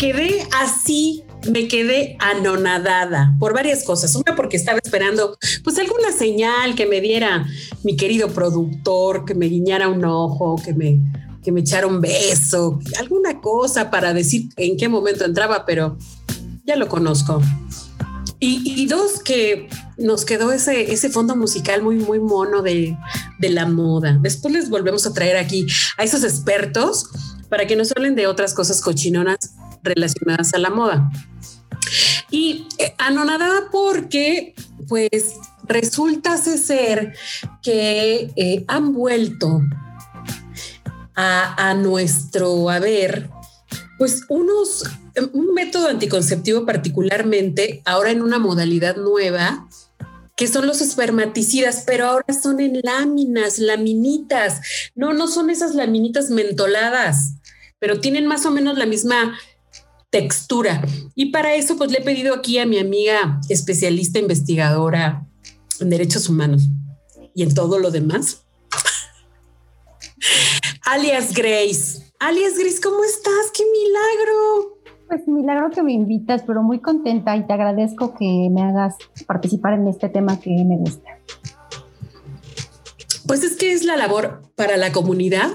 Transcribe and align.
Quedé 0.00 0.48
así, 0.58 1.24
me 1.52 1.68
quedé 1.68 2.16
anonadada 2.20 3.36
por 3.38 3.52
varias 3.52 3.84
cosas. 3.84 4.14
Una 4.14 4.34
porque 4.34 4.56
estaba 4.56 4.78
esperando 4.82 5.36
pues 5.62 5.78
alguna 5.78 6.10
señal 6.10 6.74
que 6.74 6.86
me 6.86 7.02
diera 7.02 7.46
mi 7.84 7.96
querido 7.96 8.30
productor, 8.30 9.26
que 9.26 9.34
me 9.34 9.44
guiñara 9.44 9.88
un 9.88 10.02
ojo, 10.06 10.56
que 10.64 10.72
me, 10.72 10.98
que 11.44 11.52
me 11.52 11.60
echara 11.60 11.86
un 11.86 12.00
beso, 12.00 12.78
alguna 12.98 13.42
cosa 13.42 13.90
para 13.90 14.14
decir 14.14 14.48
en 14.56 14.78
qué 14.78 14.88
momento 14.88 15.26
entraba, 15.26 15.66
pero 15.66 15.98
ya 16.64 16.76
lo 16.76 16.88
conozco. 16.88 17.42
Y, 18.42 18.86
dos, 18.86 19.22
que 19.22 19.68
nos 19.98 20.24
quedó 20.24 20.50
ese, 20.50 20.94
ese 20.94 21.10
fondo 21.10 21.36
musical 21.36 21.82
muy, 21.82 21.96
muy 21.96 22.20
mono 22.20 22.62
de, 22.62 22.96
de 23.38 23.50
la 23.50 23.66
moda. 23.66 24.18
Después 24.22 24.54
les 24.54 24.70
volvemos 24.70 25.06
a 25.06 25.12
traer 25.12 25.36
aquí 25.36 25.66
a 25.98 26.04
esos 26.04 26.24
expertos 26.24 27.10
para 27.50 27.66
que 27.66 27.76
nos 27.76 27.92
hablen 27.94 28.14
de 28.14 28.26
otras 28.26 28.54
cosas 28.54 28.80
cochinonas 28.80 29.59
relacionadas 29.82 30.54
a 30.54 30.58
la 30.58 30.70
moda. 30.70 31.10
Y 32.30 32.66
eh, 32.78 32.94
anonadada 32.98 33.68
porque, 33.72 34.54
pues, 34.88 35.34
resulta 35.64 36.36
ser 36.36 37.14
que 37.62 38.30
eh, 38.36 38.64
han 38.68 38.92
vuelto 38.92 39.62
a, 41.14 41.70
a, 41.70 41.74
nuestro 41.74 42.70
haber, 42.70 43.30
pues, 43.98 44.22
unos, 44.28 44.84
un 45.32 45.54
método 45.54 45.88
anticonceptivo 45.88 46.64
particularmente, 46.64 47.82
ahora 47.84 48.10
en 48.10 48.22
una 48.22 48.38
modalidad 48.38 48.96
nueva, 48.96 49.66
que 50.40 50.46
son 50.46 50.66
los 50.66 50.80
espermaticidas, 50.80 51.84
pero 51.86 52.06
ahora 52.06 52.32
son 52.32 52.60
en 52.60 52.80
láminas, 52.82 53.58
laminitas. 53.58 54.62
No, 54.94 55.12
no 55.12 55.28
son 55.28 55.50
esas 55.50 55.74
laminitas 55.74 56.30
mentoladas, 56.30 57.34
pero 57.78 58.00
tienen 58.00 58.26
más 58.26 58.46
o 58.46 58.50
menos 58.50 58.78
la 58.78 58.86
misma 58.86 59.38
textura. 60.10 60.82
Y 61.14 61.26
para 61.26 61.54
eso, 61.54 61.76
pues 61.76 61.90
le 61.90 61.98
he 61.98 62.02
pedido 62.02 62.34
aquí 62.34 62.58
a 62.58 62.66
mi 62.66 62.78
amiga 62.78 63.40
especialista 63.48 64.18
investigadora 64.18 65.26
en 65.80 65.88
derechos 65.88 66.28
humanos 66.28 66.68
y 67.34 67.42
en 67.42 67.54
todo 67.54 67.78
lo 67.78 67.90
demás, 67.90 68.44
alias 70.84 71.32
Grace. 71.32 72.12
Alias 72.18 72.58
Grace, 72.58 72.80
¿cómo 72.82 73.02
estás? 73.02 73.50
¡Qué 73.54 73.62
milagro! 73.64 74.78
Pues 75.08 75.26
milagro 75.26 75.70
que 75.70 75.82
me 75.82 75.92
invitas, 75.92 76.42
pero 76.46 76.62
muy 76.62 76.80
contenta 76.80 77.36
y 77.36 77.46
te 77.46 77.52
agradezco 77.52 78.14
que 78.14 78.48
me 78.50 78.62
hagas 78.62 78.96
participar 79.26 79.74
en 79.74 79.88
este 79.88 80.08
tema 80.08 80.38
que 80.38 80.50
me 80.50 80.76
gusta. 80.76 81.18
Pues 83.26 83.42
es 83.42 83.56
que 83.56 83.72
es 83.72 83.84
la 83.84 83.96
labor 83.96 84.42
para 84.54 84.76
la 84.76 84.92
comunidad, 84.92 85.50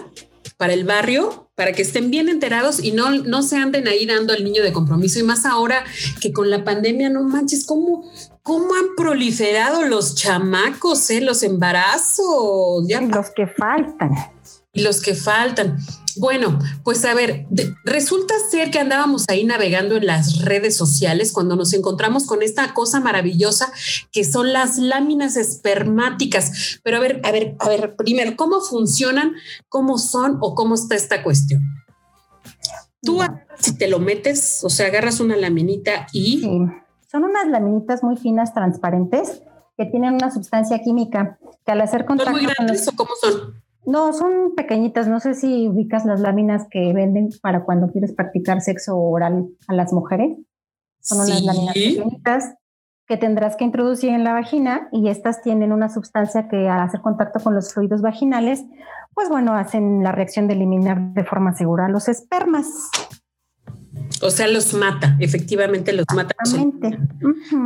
para 0.58 0.73
el 0.73 0.86
barrio 0.86 1.45
para 1.56 1.72
que 1.72 1.81
estén 1.81 2.11
bien 2.11 2.28
enterados 2.28 2.84
y 2.84 2.92
no, 2.92 3.11
no 3.11 3.42
se 3.42 3.56
anden 3.56 3.88
ahí 3.88 4.06
dando 4.06 4.34
el 4.34 4.44
niño 4.44 4.61
de 4.61 4.73
compromiso. 4.73 5.20
Y 5.20 5.23
más 5.23 5.45
ahora 5.45 5.86
que 6.20 6.34
con 6.34 6.50
la 6.50 6.64
pandemia, 6.64 7.09
no 7.09 7.23
manches, 7.23 7.66
¿cómo, 7.66 8.11
cómo 8.43 8.76
han 8.76 8.95
proliferado 8.98 9.83
los 9.83 10.15
chamacos, 10.15 11.10
eh? 11.10 11.21
los 11.21 11.44
embarazos? 11.44 12.86
Ya. 12.88 13.02
los 13.02 13.32
que 13.32 13.48
faltan. 13.48 14.11
Y 14.73 14.82
los 14.82 15.02
que 15.02 15.15
faltan. 15.15 15.77
Bueno, 16.17 16.59
pues 16.83 17.03
a 17.05 17.14
ver, 17.14 17.48
resulta 17.83 18.33
ser 18.49 18.71
que 18.71 18.80
andábamos 18.80 19.26
ahí 19.27 19.43
navegando 19.43 19.98
en 19.98 20.05
las 20.05 20.42
redes 20.42 20.76
sociales 20.77 21.31
cuando 21.31 21.55
nos 21.55 21.73
encontramos 21.73 22.26
con 22.26 22.42
esta 22.42 22.73
cosa 22.73 22.99
maravillosa 22.99 23.71
que 24.11 24.23
son 24.23 24.53
las 24.53 24.77
láminas 24.77 25.36
espermáticas. 25.37 26.80
Pero 26.83 26.98
a 26.98 26.99
ver, 26.99 27.21
a 27.23 27.31
ver, 27.31 27.55
a 27.59 27.70
ver, 27.70 27.95
primero, 27.95 28.36
¿cómo 28.36 28.61
funcionan? 28.61 29.33
¿Cómo 29.70 29.98
son 29.98 30.37
o 30.42 30.55
cómo 30.55 30.76
está 30.76 30.95
esta 30.95 31.23
cuestión? 31.23 31.61
Tú, 33.02 33.20
si 33.59 33.77
te 33.77 33.87
lo 33.87 33.99
metes, 33.99 34.64
o 34.64 34.70
sea, 34.70 34.87
agarras 34.87 35.20
una 35.20 35.36
laminita 35.36 36.08
y... 36.11 36.42
Son 37.11 37.23
unas 37.23 37.47
laminitas 37.47 38.03
muy 38.03 38.17
finas, 38.17 38.53
transparentes, 38.53 39.42
que 39.77 39.86
tienen 39.86 40.15
una 40.15 40.32
sustancia 40.32 40.82
química 40.82 41.37
que 41.65 41.71
al 41.71 41.82
hacer 41.82 42.05
contacto... 42.05 42.32
¿Son 42.32 42.42
muy 42.42 42.53
grandes 42.53 42.87
o 42.87 42.92
cómo 42.95 43.11
son? 43.21 43.64
No, 43.85 44.13
son 44.13 44.55
pequeñitas. 44.55 45.07
No 45.07 45.19
sé 45.19 45.33
si 45.33 45.67
ubicas 45.67 46.05
las 46.05 46.19
láminas 46.19 46.67
que 46.69 46.93
venden 46.93 47.29
para 47.41 47.63
cuando 47.63 47.91
quieres 47.91 48.13
practicar 48.13 48.61
sexo 48.61 48.97
oral 48.97 49.47
a 49.67 49.73
las 49.73 49.93
mujeres. 49.93 50.37
Son 50.99 51.19
unas 51.19 51.43
láminas 51.43 51.73
pequeñitas 51.73 52.55
que 53.07 53.17
tendrás 53.17 53.55
que 53.55 53.63
introducir 53.63 54.09
en 54.09 54.23
la 54.23 54.33
vagina 54.33 54.89
y 54.91 55.09
estas 55.09 55.41
tienen 55.41 55.71
una 55.71 55.89
sustancia 55.89 56.47
que 56.47 56.67
al 56.67 56.79
hacer 56.79 57.01
contacto 57.01 57.39
con 57.39 57.53
los 57.53 57.73
fluidos 57.73 58.01
vaginales, 58.01 58.65
pues 59.13 59.29
bueno, 59.29 59.53
hacen 59.53 60.03
la 60.03 60.11
reacción 60.11 60.47
de 60.47 60.55
eliminar 60.55 61.13
de 61.13 61.23
forma 61.23 61.53
segura 61.53 61.87
los 61.87 62.07
espermas. 62.07 62.89
O 64.21 64.32
sea, 64.32 64.48
los 64.48 64.73
mata, 64.73 65.17
efectivamente 65.20 65.93
los 65.93 66.05
mata. 66.14 66.36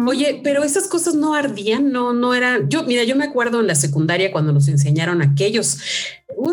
Oye, 0.07 0.41
pero 0.43 0.63
esas 0.63 0.87
cosas 0.87 1.15
no 1.15 1.35
ardían, 1.35 1.91
no, 1.91 2.13
no 2.13 2.33
eran. 2.33 2.69
Yo, 2.69 2.83
mira, 2.83 3.03
yo 3.03 3.15
me 3.15 3.25
acuerdo 3.25 3.59
en 3.59 3.67
la 3.67 3.75
secundaria 3.75 4.31
cuando 4.31 4.53
nos 4.53 4.67
enseñaron 4.67 5.21
aquellos, 5.21 5.79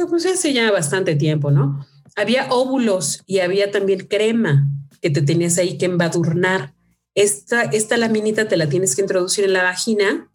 pues 0.09 0.27
hace 0.27 0.53
ya 0.53 0.71
bastante 0.71 1.17
tiempo, 1.17 1.51
¿no? 1.51 1.87
Había 2.15 2.49
óvulos 2.51 3.23
y 3.27 3.41
había 3.41 3.71
también 3.71 4.07
crema 4.07 4.69
que 5.01 5.11
te 5.11 5.23
tenías 5.23 5.59
ahí 5.59 5.79
que 5.79 5.87
embadurnar. 5.87 6.75
Esta, 7.15 7.63
esta 7.63 7.97
laminita 7.97 8.49
te 8.49 8.57
la 8.57 8.69
tienes 8.69 8.95
que 8.95 9.03
introducir 9.03 9.45
en 9.45 9.53
la 9.53 9.63
vagina, 9.63 10.31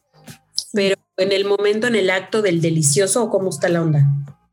pero 0.74 0.96
en 1.18 1.32
el 1.32 1.46
momento, 1.46 1.88
en 1.88 1.96
el 1.96 2.10
acto 2.10 2.42
del 2.42 2.62
delicioso, 2.62 3.30
¿cómo 3.30 3.50
está 3.50 3.70
la 3.70 3.82
onda? 3.82 4.08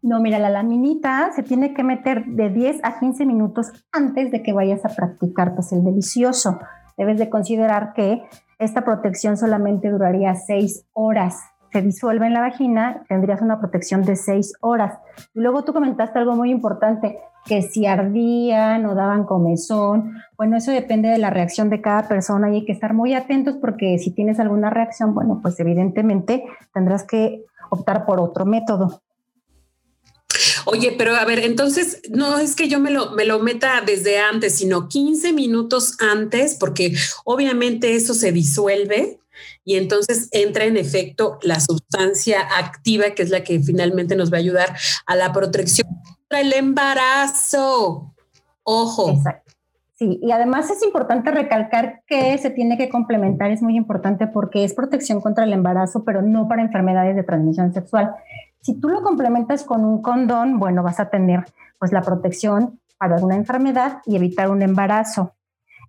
No, 0.09 0.21
mira, 0.21 0.39
la 0.39 0.49
laminita 0.49 1.33
se 1.37 1.43
tiene 1.43 1.75
que 1.75 1.85
meter 1.85 2.25
de 2.25 2.49
10 2.49 2.81
a 2.83 2.99
15 2.99 3.27
minutos 3.27 3.71
antes 3.93 4.31
de 4.31 4.43
que 4.43 4.55
vayas 4.55 4.83
a 4.87 4.89
practicar 4.89 5.55
pues, 5.55 5.71
el 5.73 5.85
delicioso. 5.85 6.59
Debes 6.97 7.19
de 7.19 7.29
considerar 7.29 7.93
que 7.93 8.23
esta 8.59 8.87
protección 8.87 9.37
solamente 9.37 9.91
duraría 9.91 10.35
6 10.35 10.87
horas. 10.95 11.43
Se 11.75 11.83
disuelve 11.83 12.27
en 12.27 12.33
la 12.33 12.41
vagina, 12.41 13.03
tendrías 13.07 13.43
una 13.43 13.61
protección 13.61 14.03
de 14.03 14.17
6 14.17 14.55
horas. 14.63 14.99
Y 15.35 15.41
luego 15.41 15.63
tú 15.65 15.75
comentaste 15.75 16.19
algo 16.19 16.35
muy 16.35 16.51
importante, 16.53 17.19
que 17.45 17.61
si 17.61 17.85
ardían 17.85 18.87
o 18.87 18.95
daban 18.95 19.25
comezón, 19.25 20.15
bueno, 20.39 20.57
eso 20.57 20.71
depende 20.71 21.11
de 21.11 21.19
la 21.19 21.29
reacción 21.29 21.69
de 21.69 21.83
cada 21.83 22.09
persona 22.09 22.51
y 22.51 22.55
hay 22.55 22.65
que 22.65 22.73
estar 22.73 22.95
muy 22.95 23.13
atentos 23.13 23.59
porque 23.61 23.99
si 23.99 24.15
tienes 24.15 24.41
alguna 24.41 24.71
reacción, 24.71 25.15
bueno, 25.15 25.41
pues 25.43 25.61
evidentemente 25.61 26.47
tendrás 26.73 27.05
que 27.05 27.45
optar 27.69 28.07
por 28.07 28.21
otro 28.21 28.47
método. 28.47 29.03
Oye, 30.65 30.95
pero 30.97 31.15
a 31.17 31.25
ver, 31.25 31.41
entonces 31.41 32.03
no 32.11 32.39
es 32.39 32.55
que 32.55 32.69
yo 32.69 32.81
me 32.81 32.91
lo, 32.91 33.13
me 33.13 33.25
lo 33.25 33.39
meta 33.41 33.83
desde 33.85 34.19
antes, 34.19 34.57
sino 34.57 34.89
15 34.89 35.33
minutos 35.33 35.97
antes, 36.01 36.55
porque 36.55 36.95
obviamente 37.25 37.95
eso 37.95 38.15
se 38.15 38.33
disuelve 38.33 39.19
y 39.65 39.77
entonces 39.77 40.29
entra 40.33 40.65
en 40.65 40.77
efecto 40.77 41.39
la 41.43 41.61
sustancia 41.61 42.41
activa, 42.59 43.11
que 43.11 43.23
es 43.23 43.31
la 43.31 43.45
que 43.45 43.61
finalmente 43.61 44.17
nos 44.17 44.33
va 44.33 44.37
a 44.37 44.41
ayudar 44.41 44.77
a 45.07 45.17
la 45.17 45.33
protección 45.33 45.89
contra 46.03 46.41
el 46.41 46.53
embarazo. 46.55 48.15
Ojo. 48.63 49.11
Exacto. 49.11 49.53
Sí, 49.99 50.21
y 50.23 50.31
además 50.31 50.71
es 50.71 50.85
importante 50.85 51.33
recalcar 51.33 52.03
que 52.07 52.39
se 52.39 52.51
tiene 52.51 52.79
que 52.79 52.89
complementar, 52.89 53.51
es 53.51 53.63
muy 53.63 53.77
importante 53.77 54.29
porque 54.29 54.63
es 54.63 54.73
protección 54.73 55.21
contra 55.21 55.43
el 55.43 55.53
embarazo, 55.53 56.05
pero 56.05 56.23
no 56.23 56.47
para 56.47 56.63
enfermedades 56.63 57.17
de 57.17 57.25
transmisión 57.25 57.75
sexual. 57.75 58.15
Si 58.63 58.81
tú 58.81 58.89
lo 58.89 59.03
complementas 59.03 59.65
con 59.65 59.85
un 59.85 60.01
condón, 60.03 60.59
bueno, 60.59 60.83
vas 60.83 60.99
a 61.01 61.11
tener 61.11 61.45
pues 61.79 61.93
la 61.93 62.01
protección 62.03 62.81
para 62.99 63.17
una 63.17 63.37
enfermedad 63.37 64.01
y 64.05 64.17
evitar 64.17 64.51
un 64.51 64.63
embarazo. 64.63 65.35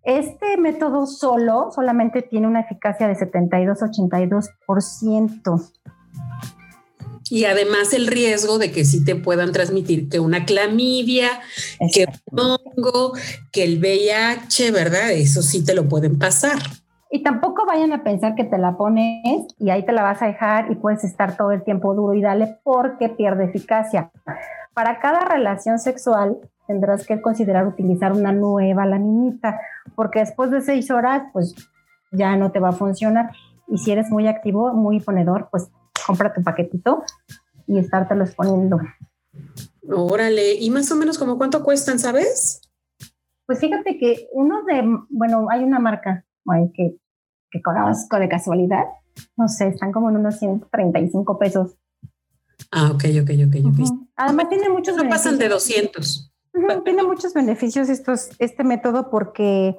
Este 0.04 0.56
método 0.57 1.07
solo 1.07 1.71
solamente 1.74 2.21
tiene 2.21 2.48
una 2.48 2.60
eficacia 2.62 3.07
de 3.07 3.16
72-82%. 3.16 5.71
Y 7.31 7.45
además 7.45 7.94
el 7.94 8.07
riesgo 8.07 8.57
de 8.57 8.71
que 8.71 8.86
sí 8.86 9.04
te 9.04 9.16
puedan 9.16 9.51
transmitir 9.51 10.10
que 10.10 10.19
una 10.19 10.45
clamidia, 10.45 11.42
que 11.94 12.07
un 12.31 12.39
hongo, 12.39 13.13
que 13.51 13.63
el 13.63 13.77
VIH, 13.80 14.71
¿verdad? 14.71 15.12
Eso 15.12 15.44
sí 15.44 15.63
te 15.63 15.75
lo 15.75 15.88
pueden 15.88 16.18
pasar. 16.18 16.57
Y 17.11 17.23
tampoco 17.23 17.65
vayan 17.65 17.91
a 17.91 18.03
pensar 18.03 18.35
que 18.35 18.44
te 18.44 18.57
la 18.59 18.77
pones 18.77 19.47
y 19.57 19.71
ahí 19.71 19.83
te 19.83 19.94
la 19.94 20.03
vas 20.03 20.21
a 20.21 20.27
dejar 20.27 20.71
y 20.71 20.75
puedes 20.75 21.03
estar 21.03 21.35
todo 21.35 21.51
el 21.51 21.63
tiempo 21.63 21.95
duro 21.95 22.13
y 22.13 22.21
dale 22.21 22.59
porque 22.63 23.09
pierde 23.09 23.45
eficacia. 23.45 24.11
Para 24.75 25.00
cada 25.00 25.21
relación 25.21 25.79
sexual 25.79 26.38
tendrás 26.67 27.07
que 27.07 27.19
considerar 27.19 27.65
utilizar 27.65 28.11
una 28.11 28.31
nueva 28.31 28.85
laminita, 28.85 29.59
porque 29.95 30.19
después 30.19 30.51
de 30.51 30.61
seis 30.61 30.91
horas, 30.91 31.23
pues 31.33 31.56
ya 32.11 32.35
no 32.35 32.51
te 32.51 32.59
va 32.59 32.69
a 32.69 32.73
funcionar. 32.73 33.31
Y 33.67 33.79
si 33.79 33.91
eres 33.91 34.11
muy 34.11 34.27
activo, 34.27 34.71
muy 34.73 35.00
ponedor, 35.00 35.50
pues 35.50 35.71
compra 36.06 36.31
tu 36.31 36.44
paquetito 36.44 37.03
y 37.65 37.79
estártelo 37.79 38.25
poniendo. 38.38 38.79
Órale, 39.91 40.53
¿y 40.53 40.69
más 40.69 40.91
o 40.91 40.95
menos 40.95 41.17
como 41.17 41.39
cuánto 41.39 41.63
cuestan, 41.63 41.97
sabes? 41.97 42.61
Pues 43.47 43.59
fíjate 43.59 43.97
que 43.97 44.27
uno 44.31 44.63
de, 44.63 44.83
bueno, 45.09 45.47
hay 45.50 45.63
una 45.63 45.79
marca 45.79 46.23
que, 46.73 46.97
que 47.51 47.62
conozco 47.62 48.18
de 48.19 48.30
casualidad, 48.30 48.86
no 49.38 49.48
sé, 49.48 49.68
están 49.68 49.92
como 49.92 50.10
en 50.10 50.18
unos 50.18 50.40
135 50.40 51.40
pesos. 51.40 51.75
Ah, 52.72 52.92
ok, 52.92 53.04
ok, 53.22 53.30
ok, 53.48 53.56
ok. 53.66 53.90
Además 54.16 54.50
tiene 54.50 54.69
muchos 54.69 54.96
no 54.96 55.07
pasan 55.10 55.38
de 55.38 55.50
200. 55.50 56.31
Tiene 56.84 57.04
muchos 57.04 57.34
beneficios 57.34 57.90
estos, 57.90 58.30
este 58.40 58.63
método 58.63 59.10
porque 59.10 59.78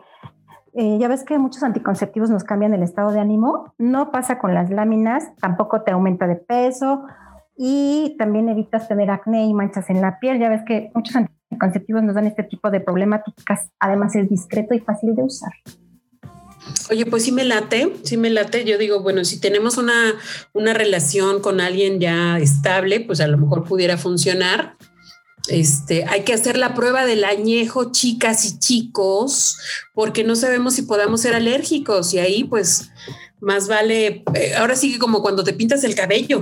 eh, 0.73 0.99
ya 0.99 1.09
ves 1.09 1.25
que 1.25 1.39
muchos 1.39 1.63
anticonceptivos 1.63 2.31
nos 2.31 2.45
cambian 2.45 2.75
el 2.75 2.83
estado 2.83 3.13
de 3.13 3.21
ánimo. 3.21 3.75
No 3.79 4.11
pasa 4.11 4.39
con 4.39 4.55
las 4.55 4.71
láminas, 4.71 5.35
tampoco 5.41 5.83
te 5.83 5.91
aumenta 5.91 6.27
de 6.27 6.37
peso 6.37 7.05
y 7.57 8.17
también 8.19 8.49
evitas 8.49 8.89
tener 8.89 9.11
acné 9.11 9.47
y 9.47 9.53
manchas 9.53 9.91
en 9.91 10.01
la 10.01 10.19
piel. 10.19 10.39
Ya 10.39 10.49
ves 10.49 10.63
que 10.65 10.91
muchos 10.95 11.17
anticonceptivos 11.17 12.03
nos 12.03 12.15
dan 12.15 12.27
este 12.27 12.45
tipo 12.45 12.71
de 12.71 12.81
problemáticas. 12.81 13.71
Además 13.79 14.15
es 14.17 14.29
discreto 14.29 14.75
y 14.75 14.81
fácil 14.81 15.15
de 15.15 15.23
usar. 15.23 15.53
Oye, 16.91 17.07
pues 17.07 17.25
sí 17.25 17.33
me 17.33 17.45
late, 17.45 17.97
sí 18.03 18.17
me 18.17 18.31
late. 18.31 18.65
Yo 18.65 18.79
digo, 18.79 19.01
bueno, 19.01 19.25
si 19.25 19.41
tenemos 19.41 19.77
una, 19.77 20.15
una 20.53 20.75
relación 20.75 21.41
con 21.41 21.61
alguien 21.61 22.01
ya 22.01 22.39
estable, 22.39 23.01
pues 23.01 23.21
a 23.21 23.27
lo 23.27 23.39
mejor 23.39 23.65
pudiera 23.65 23.97
funcionar. 23.97 24.77
Este, 25.49 26.05
hay 26.05 26.23
que 26.23 26.35
hacer 26.35 26.57
la 26.57 26.75
prueba 26.75 27.07
del 27.07 27.25
añejo, 27.25 27.93
chicas 27.93 28.45
y 28.45 28.59
chicos, 28.59 29.59
porque 29.95 30.23
no 30.23 30.37
sabemos 30.37 30.75
si 30.75 30.83
podamos 30.83 31.23
ser 31.23 31.35
alérgicos 31.35 32.13
y 32.13 32.19
ahí 32.19 32.45
pues 32.45 32.91
más 33.41 33.69
vale, 33.69 34.23
eh, 34.35 34.55
ahora 34.57 34.77
sigue 34.77 34.99
como 34.99 35.23
cuando 35.23 35.43
te 35.43 35.55
pintas 35.55 35.83
el 35.85 35.95
cabello, 35.95 36.41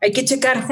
hay 0.00 0.12
que 0.12 0.24
checar. 0.24 0.66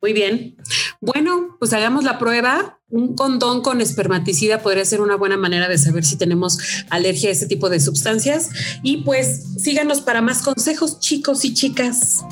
Muy 0.00 0.12
bien. 0.12 0.56
Bueno, 1.00 1.56
pues 1.58 1.72
hagamos 1.72 2.04
la 2.04 2.18
prueba. 2.18 2.75
Un 2.88 3.16
condón 3.16 3.62
con 3.62 3.80
espermaticida 3.80 4.62
podría 4.62 4.84
ser 4.84 5.00
una 5.00 5.16
buena 5.16 5.36
manera 5.36 5.68
de 5.68 5.76
saber 5.76 6.04
si 6.04 6.16
tenemos 6.16 6.58
alergia 6.88 7.30
a 7.30 7.32
ese 7.32 7.48
tipo 7.48 7.68
de 7.68 7.80
sustancias. 7.80 8.50
Y 8.84 8.98
pues 8.98 9.42
síganos 9.58 10.00
para 10.00 10.22
más 10.22 10.42
consejos, 10.42 11.00
chicos 11.00 11.44
y 11.44 11.52
chicas. 11.52 12.24